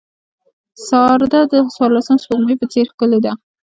[0.87, 3.31] سارده د څوارلسم سپوږمۍ په څېر ښکلې ده.